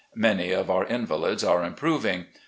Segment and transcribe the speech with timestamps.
[0.15, 2.25] Many of our invalids are improving.